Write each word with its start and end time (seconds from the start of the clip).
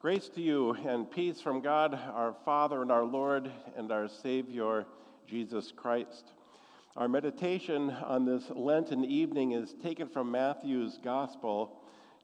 Grace 0.00 0.28
to 0.28 0.40
you 0.40 0.74
and 0.86 1.10
peace 1.10 1.40
from 1.40 1.60
God, 1.60 1.92
our 2.14 2.32
Father 2.44 2.82
and 2.82 2.92
our 2.92 3.04
Lord 3.04 3.50
and 3.76 3.90
our 3.90 4.06
Savior, 4.06 4.86
Jesus 5.26 5.72
Christ. 5.74 6.30
Our 6.96 7.08
meditation 7.08 7.90
on 7.90 8.24
this 8.24 8.44
Lenten 8.54 9.04
evening 9.04 9.52
is 9.52 9.74
taken 9.82 10.08
from 10.08 10.30
Matthew's 10.30 11.00
Gospel, 11.02 11.80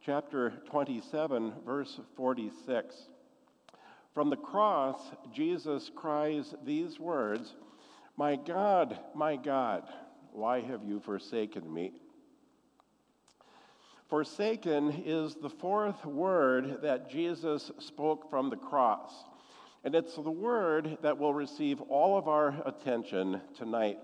chapter 0.06 0.52
27, 0.70 1.52
verse 1.66 1.98
46. 2.16 2.94
From 4.14 4.30
the 4.30 4.36
cross, 4.36 5.00
Jesus 5.34 5.90
cries 5.96 6.54
these 6.64 7.00
words 7.00 7.56
My 8.16 8.36
God, 8.36 9.00
my 9.16 9.34
God, 9.34 9.82
why 10.30 10.60
have 10.60 10.84
you 10.84 11.00
forsaken 11.00 11.74
me? 11.74 11.90
Forsaken 14.08 15.02
is 15.06 15.34
the 15.34 15.48
fourth 15.48 16.04
word 16.04 16.82
that 16.82 17.10
Jesus 17.10 17.70
spoke 17.78 18.28
from 18.28 18.50
the 18.50 18.56
cross. 18.56 19.12
And 19.82 19.94
it's 19.94 20.14
the 20.14 20.30
word 20.30 20.98
that 21.02 21.18
will 21.18 21.32
receive 21.32 21.80
all 21.82 22.18
of 22.18 22.28
our 22.28 22.54
attention 22.66 23.40
tonight. 23.56 23.98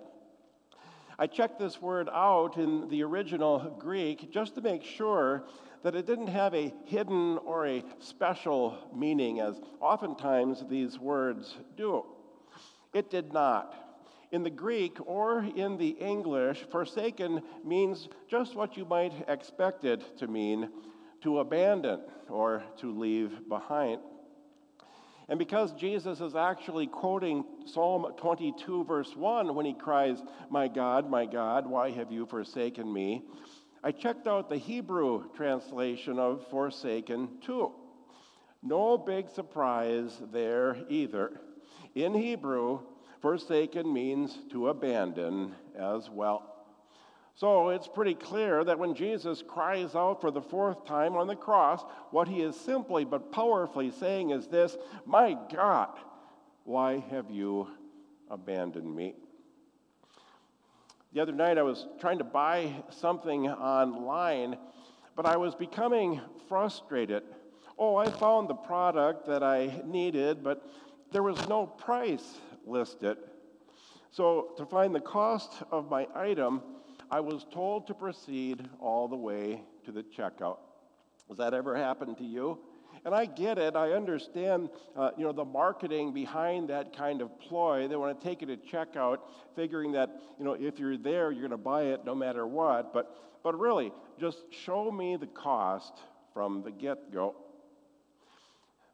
I 1.18 1.26
checked 1.26 1.58
this 1.58 1.82
word 1.82 2.08
out 2.10 2.56
in 2.56 2.88
the 2.88 3.02
original 3.02 3.76
Greek 3.78 4.30
just 4.32 4.54
to 4.54 4.62
make 4.62 4.82
sure 4.82 5.44
that 5.82 5.94
it 5.94 6.06
didn't 6.06 6.28
have 6.28 6.54
a 6.54 6.72
hidden 6.86 7.38
or 7.38 7.66
a 7.66 7.84
special 7.98 8.78
meaning, 8.94 9.40
as 9.40 9.60
oftentimes 9.80 10.64
these 10.68 10.98
words 10.98 11.56
do. 11.76 12.04
It 12.94 13.10
did 13.10 13.34
not. 13.34 13.74
In 14.32 14.42
the 14.44 14.50
Greek 14.50 14.96
or 15.06 15.44
in 15.56 15.76
the 15.76 15.88
English, 15.88 16.64
forsaken 16.70 17.42
means 17.64 18.08
just 18.28 18.54
what 18.54 18.76
you 18.76 18.84
might 18.84 19.12
expect 19.28 19.84
it 19.84 20.18
to 20.18 20.28
mean 20.28 20.70
to 21.22 21.40
abandon 21.40 22.00
or 22.28 22.62
to 22.78 22.96
leave 22.96 23.48
behind. 23.48 24.00
And 25.28 25.38
because 25.38 25.72
Jesus 25.72 26.20
is 26.20 26.34
actually 26.34 26.88
quoting 26.88 27.44
Psalm 27.64 28.06
22, 28.16 28.84
verse 28.84 29.14
1, 29.14 29.54
when 29.54 29.64
he 29.64 29.74
cries, 29.74 30.18
My 30.50 30.66
God, 30.66 31.08
my 31.08 31.24
God, 31.24 31.66
why 31.68 31.90
have 31.90 32.10
you 32.10 32.26
forsaken 32.26 32.92
me? 32.92 33.22
I 33.82 33.92
checked 33.92 34.26
out 34.26 34.48
the 34.48 34.56
Hebrew 34.56 35.24
translation 35.36 36.18
of 36.18 36.46
forsaken 36.50 37.38
too. 37.44 37.72
No 38.62 38.98
big 38.98 39.30
surprise 39.30 40.20
there 40.32 40.76
either. 40.88 41.40
In 41.94 42.12
Hebrew, 42.12 42.80
Forsaken 43.20 43.92
means 43.92 44.38
to 44.50 44.68
abandon 44.68 45.54
as 45.78 46.08
well. 46.08 46.50
So 47.34 47.70
it's 47.70 47.88
pretty 47.88 48.14
clear 48.14 48.64
that 48.64 48.78
when 48.78 48.94
Jesus 48.94 49.42
cries 49.46 49.94
out 49.94 50.20
for 50.20 50.30
the 50.30 50.42
fourth 50.42 50.84
time 50.84 51.16
on 51.16 51.26
the 51.26 51.36
cross, 51.36 51.82
what 52.10 52.28
he 52.28 52.42
is 52.42 52.54
simply 52.54 53.04
but 53.04 53.32
powerfully 53.32 53.90
saying 53.90 54.30
is 54.30 54.46
this 54.46 54.76
My 55.06 55.36
God, 55.52 55.90
why 56.64 57.02
have 57.10 57.30
you 57.30 57.68
abandoned 58.30 58.94
me? 58.94 59.14
The 61.12 61.20
other 61.20 61.32
night 61.32 61.58
I 61.58 61.62
was 61.62 61.86
trying 61.98 62.18
to 62.18 62.24
buy 62.24 62.72
something 62.90 63.48
online, 63.48 64.56
but 65.16 65.26
I 65.26 65.36
was 65.36 65.54
becoming 65.54 66.20
frustrated. 66.48 67.22
Oh, 67.78 67.96
I 67.96 68.10
found 68.10 68.48
the 68.48 68.54
product 68.54 69.26
that 69.26 69.42
I 69.42 69.82
needed, 69.84 70.44
but 70.44 70.68
there 71.10 71.22
was 71.22 71.48
no 71.48 71.66
price 71.66 72.38
listed. 72.66 73.16
So, 74.10 74.50
to 74.56 74.66
find 74.66 74.94
the 74.94 75.00
cost 75.00 75.62
of 75.70 75.88
my 75.88 76.06
item, 76.14 76.62
I 77.10 77.20
was 77.20 77.46
told 77.52 77.86
to 77.86 77.94
proceed 77.94 78.68
all 78.80 79.08
the 79.08 79.16
way 79.16 79.62
to 79.84 79.92
the 79.92 80.02
checkout. 80.02 80.58
Has 81.28 81.38
that 81.38 81.54
ever 81.54 81.76
happened 81.76 82.18
to 82.18 82.24
you? 82.24 82.58
And 83.04 83.14
I 83.14 83.24
get 83.24 83.56
it. 83.56 83.76
I 83.76 83.92
understand, 83.92 84.68
uh, 84.96 85.10
you 85.16 85.24
know, 85.24 85.32
the 85.32 85.44
marketing 85.44 86.12
behind 86.12 86.68
that 86.68 86.94
kind 86.94 87.22
of 87.22 87.38
ploy. 87.40 87.88
They 87.88 87.96
want 87.96 88.20
to 88.20 88.26
take 88.26 88.42
you 88.42 88.48
to 88.48 88.56
checkout, 88.56 89.18
figuring 89.56 89.92
that, 89.92 90.10
you 90.38 90.44
know, 90.44 90.52
if 90.52 90.78
you're 90.78 90.98
there, 90.98 91.30
you're 91.30 91.40
going 91.40 91.50
to 91.50 91.56
buy 91.56 91.84
it 91.84 92.04
no 92.04 92.14
matter 92.14 92.46
what. 92.46 92.92
But, 92.92 93.16
but 93.42 93.58
really, 93.58 93.92
just 94.18 94.38
show 94.50 94.90
me 94.90 95.16
the 95.16 95.28
cost 95.28 95.94
from 96.34 96.62
the 96.62 96.70
get-go. 96.70 97.36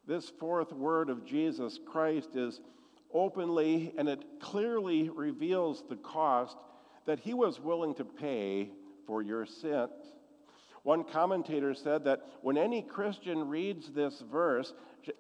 This 0.07 0.31
fourth 0.39 0.73
word 0.73 1.11
of 1.11 1.25
Jesus 1.25 1.81
Christ 1.85 2.37
is 2.37 2.61
openly 3.13 3.93
and 3.97 4.09
it 4.09 4.25
clearly 4.41 5.09
reveals 5.09 5.85
the 5.89 5.97
cost 5.97 6.57
that 7.07 7.21
he 7.21 7.35
was 7.35 7.61
willing 7.61 7.95
to 7.95 8.05
pay 8.05 8.71
for 9.07 9.23
your 9.23 9.47
sins. 9.47 9.91
One 10.83 11.05
commentator 11.05 11.75
said 11.75 12.05
that 12.05 12.23
when 12.43 12.57
any 12.57 12.83
Christian 12.83 13.49
reads 13.49 13.91
this 13.91 14.23
verse, 14.31 14.73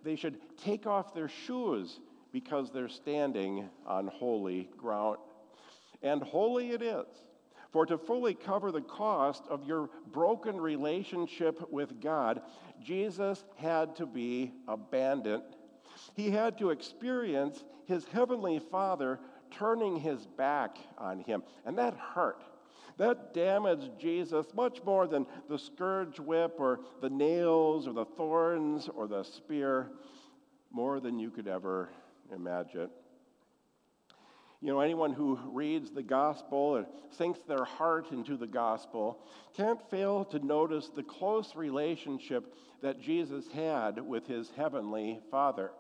they 0.05 0.17
should 0.17 0.39
take 0.63 0.87
off 0.87 1.15
their 1.15 1.29
shoes 1.29 1.99
because 2.33 2.71
they're 2.71 2.89
standing 2.89 3.69
on 3.87 4.07
holy 4.07 4.69
ground. 4.77 5.19
And 6.03 6.23
holy 6.23 6.71
it 6.71 6.83
is. 6.83 7.07
For 7.73 7.85
to 7.87 7.99
fully 7.99 8.35
cover 8.35 8.71
the 8.71 8.81
cost 8.81 9.43
of 9.49 9.65
your 9.65 9.91
broken 10.13 10.61
relationship 10.61 11.71
with 11.71 12.01
God, 12.01 12.43
Jesus 12.83 13.45
had 13.57 13.97
to 13.97 14.07
be 14.07 14.53
abandoned 14.69 15.43
he 16.15 16.31
had 16.31 16.59
to 16.59 16.71
experience 16.71 17.65
his 17.87 18.05
heavenly 18.07 18.59
Father 18.59 19.21
turning 19.51 19.97
his 19.97 20.27
back 20.27 20.77
on 20.99 21.21
him. 21.21 21.43
And 21.65 21.79
that 21.79 21.95
hurt. 21.95 22.43
That 22.99 23.35
damaged 23.35 23.91
Jesus 23.99 24.47
much 24.55 24.83
more 24.85 25.07
than 25.07 25.27
the 25.49 25.59
scourge 25.59 26.19
whip 26.19 26.57
or 26.59 26.81
the 27.03 27.11
nails 27.11 27.87
or 27.87 27.93
the 27.93 28.07
thorns 28.07 28.89
or 28.89 29.07
the 29.07 29.23
spear, 29.23 29.91
more 30.71 30.99
than 31.01 31.19
you 31.19 31.31
could 31.31 31.47
ever 31.47 31.91
imagine. 32.35 32.89
You 34.61 34.69
know, 34.69 34.81
anyone 34.81 35.13
who 35.13 35.39
reads 35.53 35.91
the 35.91 36.03
gospel 36.03 36.77
and 36.77 36.87
sinks 37.11 37.41
their 37.47 37.65
heart 37.65 38.11
into 38.11 38.37
the 38.37 38.47
gospel 38.47 39.21
can't 39.55 39.81
fail 39.91 40.25
to 40.27 40.39
notice 40.39 40.89
the 40.89 41.03
close 41.03 41.55
relationship 41.55 42.55
that 42.83 43.01
Jesus 43.01 43.47
had 43.49 44.01
with 44.01 44.27
his 44.27 44.51
heavenly 44.57 45.21
Father. 45.31 45.73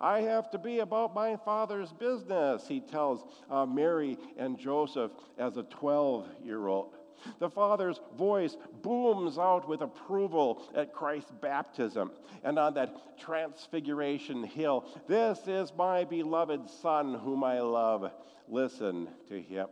I 0.00 0.20
have 0.22 0.50
to 0.50 0.58
be 0.58 0.80
about 0.80 1.14
my 1.14 1.36
Father's 1.36 1.92
business, 1.92 2.66
he 2.66 2.80
tells 2.80 3.24
uh, 3.50 3.66
Mary 3.66 4.18
and 4.36 4.58
Joseph 4.58 5.12
as 5.38 5.56
a 5.56 5.62
12 5.64 6.26
year 6.44 6.66
old. 6.66 6.94
The 7.38 7.50
Father's 7.50 8.00
voice 8.16 8.56
booms 8.82 9.38
out 9.38 9.68
with 9.68 9.80
approval 9.80 10.62
at 10.74 10.92
Christ's 10.92 11.32
baptism 11.40 12.10
and 12.42 12.58
on 12.58 12.74
that 12.74 13.18
transfiguration 13.18 14.44
hill. 14.44 14.86
This 15.06 15.38
is 15.46 15.72
my 15.76 16.04
beloved 16.04 16.68
Son 16.68 17.14
whom 17.14 17.44
I 17.44 17.60
love. 17.60 18.10
Listen 18.48 19.08
to 19.28 19.40
him. 19.40 19.68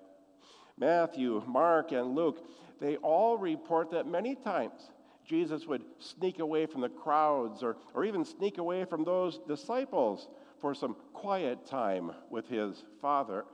Matthew, 0.79 1.43
Mark, 1.47 1.93
and 1.93 2.15
Luke, 2.15 2.45
they 2.81 2.97
all 2.97 3.37
report 3.37 3.91
that 3.91 4.07
many 4.07 4.35
times 4.35 4.91
Jesus 5.25 5.67
would 5.67 5.83
sneak 5.99 6.41
away 6.41 6.67
from 6.67 6.81
the 6.81 6.89
crowds 6.89 7.63
or, 7.63 7.77
or 7.95 8.05
even 8.05 8.25
sneak 8.25 8.59
away 8.59 8.85
from 8.85 9.05
those 9.05 9.39
disciples 9.47 10.29
for 10.61 10.75
some 10.75 10.97
quiet 11.13 11.67
time 11.67 12.13
with 12.31 12.49
his 12.49 12.83
Father. 13.01 13.45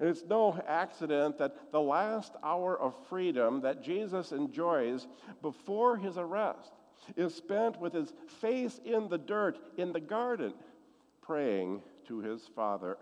And 0.00 0.08
it's 0.08 0.24
no 0.24 0.58
accident 0.66 1.36
that 1.38 1.70
the 1.72 1.80
last 1.80 2.32
hour 2.42 2.80
of 2.80 2.94
freedom 3.08 3.60
that 3.60 3.84
Jesus 3.84 4.32
enjoys 4.32 5.06
before 5.42 5.98
his 5.98 6.16
arrest 6.16 6.72
is 7.16 7.34
spent 7.34 7.78
with 7.78 7.92
his 7.92 8.14
face 8.40 8.80
in 8.84 9.08
the 9.08 9.18
dirt 9.18 9.58
in 9.76 9.92
the 9.92 10.00
garden, 10.00 10.54
praying 11.20 11.82
to 12.08 12.20
his 12.20 12.40
Father. 12.56 12.96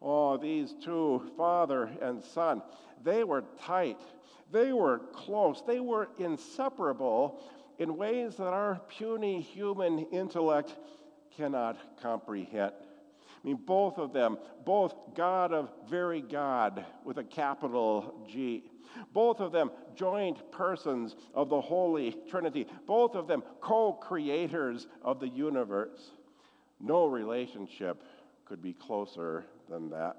Oh, 0.00 0.36
these 0.36 0.74
two, 0.84 1.32
father 1.36 1.90
and 2.00 2.22
son, 2.22 2.62
they 3.02 3.24
were 3.24 3.42
tight. 3.60 4.00
They 4.52 4.72
were 4.72 5.00
close. 5.12 5.64
They 5.66 5.80
were 5.80 6.08
inseparable 6.18 7.42
in 7.78 7.96
ways 7.96 8.36
that 8.36 8.52
our 8.52 8.80
puny 8.88 9.40
human 9.40 10.06
intellect 10.12 10.76
cannot 11.36 11.76
comprehend. 12.00 12.72
I 13.48 13.52
mean, 13.52 13.62
both 13.64 13.96
of 13.96 14.12
them, 14.12 14.36
both 14.66 14.94
God 15.14 15.54
of 15.54 15.70
very 15.88 16.20
God 16.20 16.84
with 17.02 17.16
a 17.16 17.24
capital 17.24 18.26
G, 18.30 18.64
both 19.14 19.40
of 19.40 19.52
them 19.52 19.70
joint 19.94 20.52
persons 20.52 21.16
of 21.32 21.48
the 21.48 21.58
Holy 21.58 22.14
Trinity, 22.28 22.66
both 22.86 23.14
of 23.14 23.26
them 23.26 23.42
co 23.62 23.94
creators 23.94 24.86
of 25.00 25.18
the 25.18 25.28
universe. 25.28 26.10
No 26.78 27.06
relationship 27.06 28.02
could 28.44 28.60
be 28.60 28.74
closer 28.74 29.46
than 29.70 29.88
that. 29.88 30.16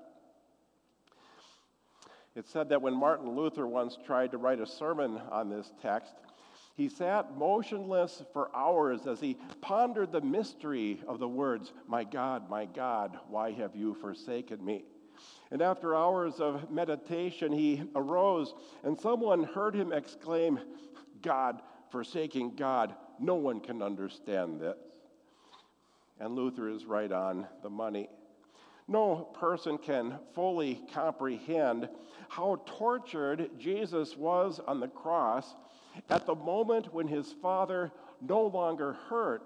It's 2.35 2.49
said 2.49 2.69
that 2.69 2.81
when 2.81 2.95
Martin 2.95 3.35
Luther 3.35 3.67
once 3.67 3.95
tried 4.07 4.31
to 4.31 4.39
write 4.39 4.59
a 4.59 4.65
sermon 4.65 5.21
on 5.29 5.51
this 5.51 5.71
text, 5.83 6.15
he 6.79 6.87
sat 6.87 7.37
motionless 7.37 8.23
for 8.31 8.55
hours 8.55 9.05
as 9.05 9.19
he 9.19 9.37
pondered 9.59 10.13
the 10.13 10.21
mystery 10.21 11.03
of 11.09 11.19
the 11.19 11.27
words, 11.27 11.73
My 11.87 12.05
God, 12.05 12.49
my 12.49 12.63
God, 12.67 13.19
why 13.27 13.51
have 13.51 13.75
you 13.75 13.93
forsaken 13.95 14.63
me? 14.63 14.85
And 15.51 15.61
after 15.61 15.93
hours 15.93 16.39
of 16.39 16.71
meditation, 16.71 17.51
he 17.51 17.83
arose, 17.95 18.53
and 18.85 18.97
someone 18.97 19.43
heard 19.43 19.75
him 19.75 19.91
exclaim, 19.91 20.57
God, 21.21 21.61
forsaking 21.91 22.55
God, 22.55 22.95
no 23.19 23.35
one 23.35 23.59
can 23.59 23.81
understand 23.81 24.61
this. 24.61 24.77
And 26.17 26.33
Luther 26.33 26.69
is 26.69 26.85
right 26.85 27.11
on 27.11 27.45
the 27.61 27.69
money. 27.69 28.07
No 28.87 29.27
person 29.37 29.77
can 29.77 30.17
fully 30.33 30.81
comprehend 30.93 31.89
how 32.29 32.61
tortured 32.65 33.49
Jesus 33.59 34.15
was 34.15 34.61
on 34.65 34.79
the 34.79 34.87
cross 34.87 35.55
at 36.09 36.25
the 36.25 36.35
moment 36.35 36.93
when 36.93 37.07
his 37.07 37.33
Father 37.41 37.91
no 38.21 38.45
longer 38.45 38.93
heard 39.09 39.41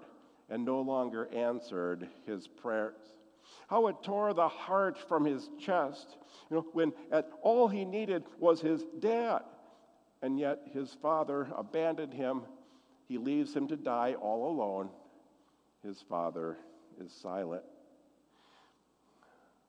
and 0.48 0.64
no 0.64 0.80
longer 0.80 1.28
answered 1.34 2.08
his 2.26 2.46
prayers. 2.46 3.00
How 3.68 3.86
it 3.88 3.96
tore 4.02 4.34
the 4.34 4.48
heart 4.48 4.98
from 5.08 5.24
his 5.24 5.48
chest, 5.58 6.16
you 6.50 6.56
know, 6.56 6.66
when 6.72 6.92
at 7.12 7.30
all 7.42 7.68
he 7.68 7.84
needed 7.84 8.24
was 8.38 8.60
his 8.60 8.84
dad, 9.00 9.40
and 10.22 10.38
yet 10.38 10.60
his 10.72 10.96
father 11.02 11.48
abandoned 11.56 12.14
him. 12.14 12.42
He 13.08 13.18
leaves 13.18 13.54
him 13.54 13.68
to 13.68 13.76
die 13.76 14.14
all 14.14 14.50
alone. 14.50 14.90
His 15.82 16.02
father 16.08 16.56
is 16.98 17.12
silent. 17.12 17.62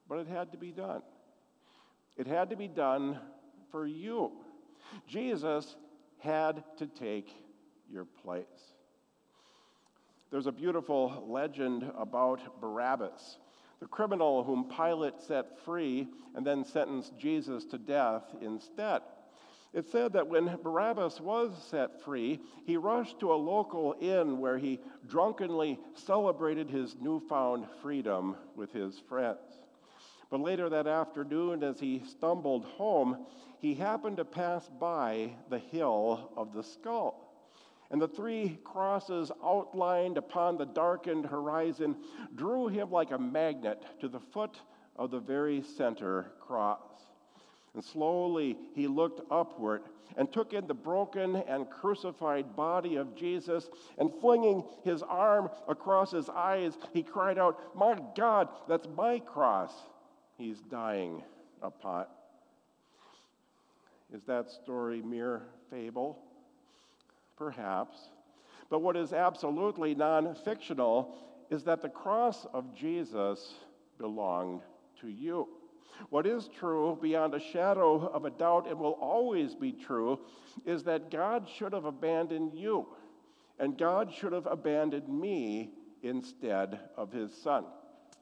But 0.07 0.19
it 0.19 0.27
had 0.27 0.51
to 0.51 0.57
be 0.57 0.71
done. 0.71 1.01
It 2.15 2.27
had 2.27 2.49
to 2.51 2.55
be 2.55 2.67
done 2.67 3.19
for 3.71 3.85
you. 3.85 4.31
Jesus 5.07 5.75
had 6.25 6.63
to 6.77 6.87
take 6.87 7.31
your 7.91 8.05
place. 8.23 8.45
There's 10.31 10.47
a 10.47 10.51
beautiful 10.51 11.23
legend 11.27 11.89
about 11.95 12.59
Barabbas, 12.59 13.37
the 13.79 13.85
criminal 13.85 14.43
whom 14.43 14.69
Pilate 14.75 15.21
set 15.21 15.59
free 15.63 16.07
and 16.35 16.45
then 16.45 16.65
sentenced 16.65 17.17
Jesus 17.17 17.63
to 17.65 17.77
death 17.77 18.23
instead. 18.41 19.01
It 19.71 19.85
said 19.91 20.13
that 20.13 20.27
when 20.27 20.57
Barabbas 20.63 21.21
was 21.21 21.51
set 21.69 22.01
free, 22.03 22.39
he 22.65 22.75
rushed 22.75 23.19
to 23.19 23.31
a 23.31 23.35
local 23.35 23.95
inn 23.99 24.39
where 24.39 24.57
he 24.57 24.79
drunkenly 25.07 25.79
celebrated 25.93 26.69
his 26.69 26.95
newfound 26.99 27.67
freedom 27.81 28.35
with 28.55 28.71
his 28.71 28.97
friends. 29.07 29.64
But 30.29 30.41
later 30.41 30.69
that 30.69 30.87
afternoon, 30.87 31.63
as 31.63 31.79
he 31.79 32.01
stumbled 32.05 32.65
home, 32.65 33.25
he 33.59 33.73
happened 33.73 34.17
to 34.17 34.25
pass 34.25 34.69
by 34.79 35.31
the 35.49 35.59
hill 35.59 36.31
of 36.35 36.53
the 36.53 36.63
skull. 36.63 37.33
And 37.91 38.01
the 38.01 38.07
three 38.07 38.57
crosses 38.63 39.31
outlined 39.43 40.17
upon 40.17 40.57
the 40.57 40.65
darkened 40.65 41.25
horizon 41.25 41.95
drew 42.33 42.67
him 42.67 42.91
like 42.91 43.11
a 43.11 43.17
magnet 43.17 43.83
to 44.01 44.07
the 44.07 44.19
foot 44.19 44.59
of 44.95 45.11
the 45.11 45.19
very 45.19 45.61
center 45.61 46.31
cross. 46.39 46.79
And 47.75 47.83
slowly 47.83 48.57
he 48.73 48.87
looked 48.87 49.21
upward 49.29 49.83
and 50.17 50.31
took 50.31 50.53
in 50.53 50.65
the 50.65 50.73
broken 50.73 51.35
and 51.35 51.69
crucified 51.69 52.55
body 52.55 52.95
of 52.95 53.15
Jesus, 53.15 53.69
and 53.97 54.13
flinging 54.21 54.63
his 54.83 55.03
arm 55.03 55.49
across 55.67 56.11
his 56.11 56.29
eyes, 56.29 56.77
he 56.93 57.03
cried 57.03 57.37
out, 57.37 57.75
My 57.75 57.99
God, 58.15 58.47
that's 58.67 58.87
my 58.95 59.19
cross 59.19 59.73
he's 60.37 60.59
dying 60.61 61.23
upon. 61.61 62.05
Is 64.13 64.23
that 64.23 64.49
story 64.49 65.01
mere 65.01 65.41
fable? 65.69 66.19
Perhaps. 67.37 67.97
But 68.69 68.81
what 68.81 68.95
is 68.95 69.13
absolutely 69.13 69.95
non 69.95 70.35
fictional 70.35 71.15
is 71.49 71.63
that 71.63 71.81
the 71.81 71.89
cross 71.89 72.45
of 72.53 72.75
Jesus 72.75 73.55
belonged 73.97 74.61
to 75.01 75.07
you. 75.07 75.47
What 76.09 76.27
is 76.27 76.49
true 76.59 76.97
beyond 77.01 77.33
a 77.33 77.39
shadow 77.39 78.07
of 78.07 78.25
a 78.25 78.29
doubt 78.29 78.67
and 78.67 78.79
will 78.79 78.97
always 78.99 79.55
be 79.55 79.71
true 79.71 80.19
is 80.65 80.83
that 80.83 81.09
God 81.09 81.47
should 81.47 81.73
have 81.73 81.85
abandoned 81.85 82.53
you, 82.53 82.87
and 83.59 83.77
God 83.77 84.13
should 84.13 84.33
have 84.33 84.45
abandoned 84.45 85.07
me 85.07 85.71
instead 86.03 86.79
of 86.97 87.11
his 87.11 87.33
son 87.33 87.65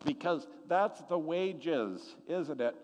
because 0.04 0.48
that's 0.68 1.02
the 1.04 1.18
wages, 1.18 2.16
isn't 2.28 2.62
it? 2.62 2.76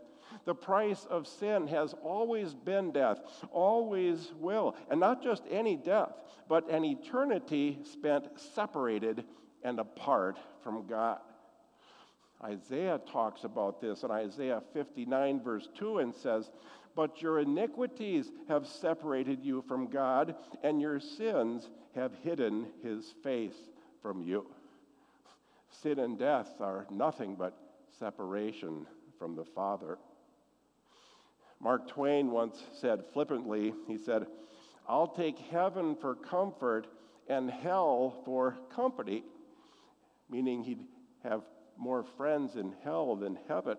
The 0.45 0.55
price 0.55 1.05
of 1.09 1.27
sin 1.27 1.67
has 1.67 1.93
always 2.03 2.53
been 2.53 2.91
death, 2.91 3.19
always 3.51 4.31
will. 4.39 4.75
And 4.89 4.99
not 4.99 5.23
just 5.23 5.43
any 5.49 5.75
death, 5.75 6.13
but 6.47 6.69
an 6.69 6.85
eternity 6.85 7.79
spent 7.83 8.27
separated 8.55 9.25
and 9.63 9.79
apart 9.79 10.37
from 10.63 10.87
God. 10.87 11.19
Isaiah 12.43 13.01
talks 13.11 13.43
about 13.43 13.81
this 13.81 14.03
in 14.03 14.11
Isaiah 14.11 14.61
59, 14.73 15.41
verse 15.41 15.67
2, 15.77 15.99
and 15.99 16.15
says, 16.15 16.49
But 16.95 17.21
your 17.21 17.39
iniquities 17.39 18.31
have 18.47 18.65
separated 18.65 19.43
you 19.43 19.61
from 19.67 19.87
God, 19.87 20.35
and 20.63 20.81
your 20.81 20.99
sins 20.99 21.69
have 21.95 22.13
hidden 22.23 22.67
his 22.81 23.13
face 23.23 23.69
from 24.01 24.21
you. 24.21 24.45
Sin 25.69 25.99
and 25.99 26.17
death 26.17 26.59
are 26.59 26.85
nothing 26.89 27.35
but 27.35 27.57
separation 27.97 28.85
from 29.17 29.35
the 29.35 29.45
Father. 29.45 29.97
Mark 31.61 31.87
Twain 31.87 32.31
once 32.31 32.63
said 32.73 33.03
flippantly, 33.13 33.73
he 33.87 33.97
said, 33.97 34.27
I'll 34.87 35.07
take 35.07 35.37
heaven 35.37 35.95
for 35.95 36.15
comfort 36.15 36.87
and 37.27 37.49
hell 37.49 38.21
for 38.25 38.57
company, 38.73 39.23
meaning 40.29 40.63
he'd 40.63 40.85
have 41.23 41.43
more 41.77 42.03
friends 42.17 42.55
in 42.55 42.73
hell 42.83 43.15
than 43.15 43.37
heaven. 43.47 43.77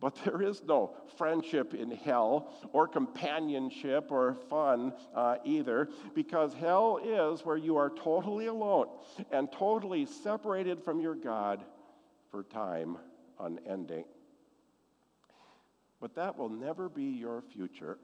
But 0.00 0.16
there 0.24 0.42
is 0.42 0.62
no 0.64 0.94
friendship 1.16 1.74
in 1.74 1.90
hell, 1.90 2.52
or 2.72 2.86
companionship, 2.86 4.10
or 4.10 4.36
fun 4.48 4.92
uh, 5.14 5.36
either, 5.44 5.88
because 6.14 6.54
hell 6.54 7.00
is 7.02 7.44
where 7.44 7.56
you 7.56 7.76
are 7.76 7.90
totally 7.90 8.46
alone 8.46 8.88
and 9.32 9.50
totally 9.50 10.06
separated 10.06 10.82
from 10.82 11.00
your 11.00 11.14
God 11.14 11.64
for 12.30 12.44
time 12.44 12.98
unending. 13.40 14.04
But 16.00 16.14
that 16.14 16.38
will 16.38 16.48
never 16.48 16.88
be 16.88 17.04
your 17.04 17.42
future. 17.52 17.98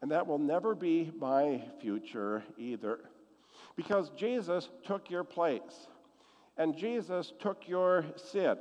And 0.00 0.10
that 0.10 0.26
will 0.26 0.38
never 0.38 0.74
be 0.74 1.10
my 1.18 1.62
future 1.80 2.44
either. 2.56 3.00
Because 3.76 4.10
Jesus 4.10 4.68
took 4.84 5.10
your 5.10 5.24
place, 5.24 5.88
and 6.56 6.76
Jesus 6.76 7.32
took 7.40 7.68
your 7.68 8.04
sin. 8.16 8.56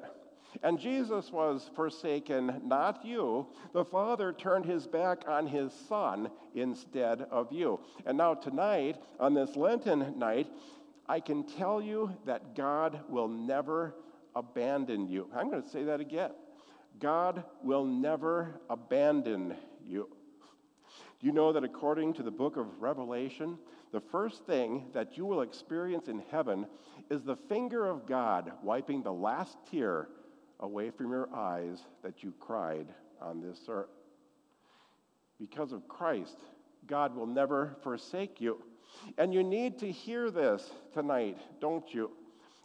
And 0.63 0.79
Jesus 0.79 1.31
was 1.31 1.69
forsaken, 1.75 2.61
not 2.63 3.05
you. 3.05 3.47
The 3.73 3.85
Father 3.85 4.33
turned 4.33 4.65
his 4.65 4.87
back 4.87 5.23
on 5.27 5.47
his 5.47 5.71
Son 5.87 6.29
instead 6.55 7.21
of 7.31 7.51
you. 7.51 7.79
And 8.05 8.17
now, 8.17 8.33
tonight, 8.33 8.97
on 9.19 9.33
this 9.33 9.55
Lenten 9.55 10.17
night, 10.17 10.47
I 11.07 11.19
can 11.19 11.43
tell 11.43 11.81
you 11.81 12.15
that 12.25 12.55
God 12.55 13.01
will 13.07 13.27
never 13.27 13.95
abandon 14.35 15.07
you. 15.07 15.29
I'm 15.35 15.49
going 15.49 15.63
to 15.63 15.69
say 15.69 15.83
that 15.83 15.99
again. 15.99 16.31
God 16.99 17.43
will 17.63 17.85
never 17.85 18.59
abandon 18.69 19.55
you. 19.85 20.09
Do 21.19 21.27
you 21.27 21.33
know 21.33 21.51
that 21.53 21.63
according 21.63 22.13
to 22.15 22.23
the 22.23 22.31
book 22.31 22.57
of 22.57 22.79
Revelation, 22.79 23.57
the 23.91 23.99
first 23.99 24.45
thing 24.45 24.85
that 24.93 25.17
you 25.17 25.25
will 25.25 25.41
experience 25.41 26.07
in 26.07 26.21
heaven 26.31 26.67
is 27.09 27.23
the 27.23 27.35
finger 27.35 27.87
of 27.87 28.05
God 28.05 28.51
wiping 28.61 29.01
the 29.01 29.13
last 29.13 29.57
tear 29.71 30.09
away 30.59 30.89
from 30.89 31.11
your 31.11 31.29
eyes 31.33 31.79
that 32.03 32.23
you 32.23 32.33
cried 32.39 32.87
on 33.21 33.41
this 33.41 33.59
earth. 33.69 33.89
Because 35.39 35.71
of 35.71 35.87
Christ, 35.87 36.37
God 36.87 37.15
will 37.15 37.27
never 37.27 37.75
forsake 37.83 38.41
you. 38.41 38.61
And 39.17 39.33
you 39.33 39.43
need 39.43 39.77
to 39.79 39.91
hear 39.91 40.31
this 40.31 40.71
tonight, 40.93 41.37
don't 41.59 41.93
you? 41.93 42.11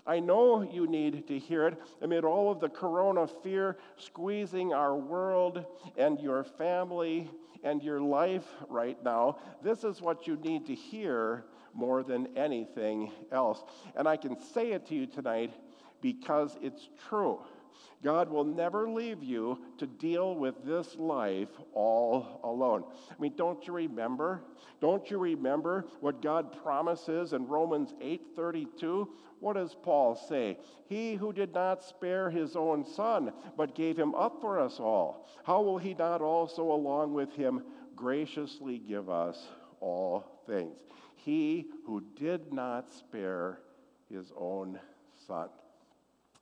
I 0.06 0.18
know 0.18 0.62
you 0.62 0.86
need 0.86 1.28
to 1.28 1.38
hear 1.38 1.68
it 1.68 1.78
amid 2.00 2.24
all 2.24 2.50
of 2.50 2.60
the 2.60 2.68
corona 2.68 3.26
fear 3.26 3.76
squeezing 3.96 4.72
our 4.72 4.96
world 4.96 5.64
and 5.96 6.18
your 6.18 6.42
family 6.42 7.30
and 7.62 7.82
your 7.82 8.00
life 8.00 8.46
right 8.68 8.98
now. 9.04 9.38
This 9.62 9.84
is 9.84 10.00
what 10.00 10.26
you 10.26 10.36
need 10.36 10.66
to 10.66 10.74
hear 10.74 11.44
more 11.72 12.02
than 12.02 12.36
anything 12.36 13.12
else. 13.30 13.62
And 13.94 14.08
I 14.08 14.16
can 14.16 14.38
say 14.40 14.72
it 14.72 14.86
to 14.88 14.94
you 14.94 15.06
tonight 15.06 15.54
because 16.00 16.58
it's 16.60 16.88
true. 17.08 17.40
God 18.02 18.30
will 18.30 18.44
never 18.44 18.88
leave 18.88 19.22
you 19.22 19.58
to 19.78 19.86
deal 19.86 20.34
with 20.34 20.64
this 20.64 20.96
life 20.96 21.48
all 21.72 22.40
alone. 22.42 22.84
I 23.10 23.20
mean, 23.20 23.34
don't 23.36 23.64
you 23.66 23.72
remember? 23.72 24.42
Don't 24.80 25.08
you 25.10 25.18
remember 25.18 25.86
what 26.00 26.20
God 26.20 26.60
promises 26.62 27.32
in 27.32 27.46
Romans 27.46 27.94
8:32? 28.00 29.08
What 29.38 29.54
does 29.54 29.74
Paul 29.74 30.16
say? 30.16 30.58
He 30.88 31.14
who 31.14 31.32
did 31.32 31.54
not 31.54 31.82
spare 31.82 32.30
his 32.30 32.56
own 32.56 32.84
son, 32.84 33.32
but 33.56 33.74
gave 33.74 33.96
him 33.96 34.14
up 34.14 34.40
for 34.40 34.58
us 34.58 34.80
all, 34.80 35.28
how 35.44 35.62
will 35.62 35.78
he 35.78 35.94
not 35.94 36.20
also 36.20 36.70
along 36.70 37.12
with 37.12 37.34
him 37.34 37.64
graciously 37.96 38.78
give 38.78 39.08
us 39.08 39.48
all 39.80 40.42
things? 40.46 40.78
He 41.16 41.66
who 41.86 42.02
did 42.16 42.52
not 42.52 42.90
spare 42.90 43.60
his 44.08 44.32
own 44.36 44.80
son. 45.26 45.48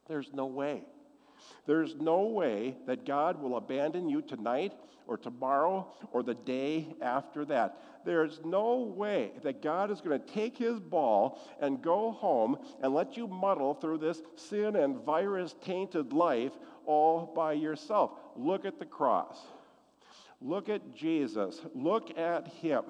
There's 0.07 0.33
no 0.33 0.47
way 0.47 0.85
There's 1.67 1.97
no 1.97 2.23
way 2.23 2.77
that 2.87 3.07
God 3.07 3.41
will 3.41 3.57
abandon 3.57 4.09
you 4.09 4.23
tonight 4.23 4.73
or 5.07 5.17
tomorrow 5.17 5.93
or 6.13 6.23
the 6.23 6.35
day 6.35 6.95
after 7.03 7.45
that. 7.47 7.83
There's 8.05 8.41
no 8.45 8.79
way 8.79 9.33
that 9.43 9.63
God 9.63 9.91
is 9.91 10.01
going 10.01 10.21
to 10.21 10.33
take 10.33 10.57
his 10.57 10.79
ball 10.79 11.39
and 11.61 11.83
go 11.83 12.13
home 12.13 12.59
and 12.83 12.95
let 12.95 13.17
you 13.17 13.27
muddle 13.27 13.75
through 13.75 13.99
this 13.99 14.23
sin 14.37 14.77
and 14.77 15.05
virus 15.05 15.55
tainted 15.63 16.13
life 16.13 16.53
all 16.87 17.33
by 17.35 17.53
yourself. 17.53 18.13
Look 18.37 18.65
at 18.65 18.79
the 18.79 18.87
cross. 18.87 19.39
Look 20.41 20.69
at 20.69 20.95
Jesus. 20.95 21.61
Look 21.75 22.17
at 22.17 22.49
him. 22.49 22.85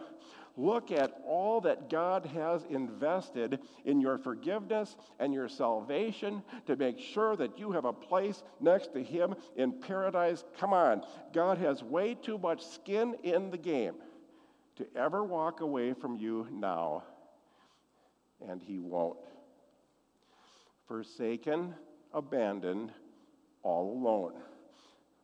Look 0.57 0.91
at 0.91 1.13
all 1.27 1.61
that 1.63 1.89
God 1.89 2.27
has 2.27 2.65
invested 2.69 3.61
in 3.85 4.01
your 4.01 4.19
forgiveness 4.19 4.97
and 5.19 5.33
your 5.33 5.49
salvation 5.49 6.43
to 6.67 6.77
make 6.77 6.99
sure 6.99 7.37
that 7.37 7.59
you 7.59 7.73
have 7.73 7.85
a 7.85 7.93
place 7.93 8.43
next 8.61 8.93
to 8.95 9.03
Him 9.03 9.35
in 9.57 9.81
paradise. 9.81 10.45
Come 10.59 10.73
on, 10.73 11.03
God 11.33 11.59
has 11.59 11.83
way 11.83 12.15
too 12.15 12.37
much 12.39 12.65
skin 12.65 13.17
in 13.23 13.51
the 13.51 13.59
game 13.59 13.95
to 14.77 14.87
ever 14.97 15.25
walk 15.25 15.61
away 15.61 15.93
from 15.93 16.17
you 16.17 16.47
now, 16.51 17.05
and 18.47 18.61
He 18.63 18.79
won't. 18.79 19.19
Forsaken, 20.89 21.75
abandoned, 22.13 22.93
all 23.63 23.93
alone. 23.93 24.33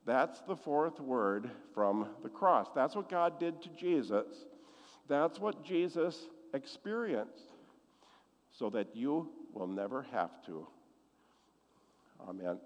That's 0.07 0.41
the 0.43 0.57
fourth 0.57 1.01
word 1.01 1.51
from 1.75 2.07
the 2.23 2.29
cross. 2.29 2.69
That's 2.75 2.95
what 2.95 3.09
God 3.09 3.41
did 3.41 3.61
to 3.63 3.69
Jesus. 3.71 4.47
That's 5.09 5.39
what 5.39 5.65
Jesus 5.65 6.29
experienced, 6.55 7.53
so 8.51 8.71
that 8.71 8.89
you 8.95 9.29
will 9.53 9.67
never 9.67 10.03
have 10.13 10.45
to. 10.47 10.67
Amen. 12.29 12.59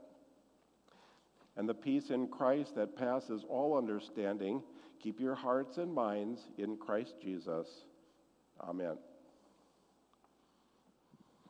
And 1.57 1.69
the 1.69 1.75
peace 1.75 2.11
in 2.11 2.29
Christ 2.29 2.75
that 2.77 2.97
passes 2.97 3.45
all 3.49 3.77
understanding, 3.77 4.63
keep 5.03 5.21
your 5.21 5.35
hearts 5.35 5.79
and 5.79 5.93
minds 5.93 6.49
in 6.57 6.77
Christ 6.77 7.15
Jesus. 7.21 7.67
Amen. 8.61 8.97